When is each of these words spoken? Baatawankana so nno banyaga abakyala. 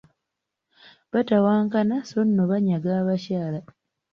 Baatawankana 1.11 1.95
so 2.09 2.19
nno 2.25 2.43
banyaga 2.51 2.89
abakyala. 3.01 3.59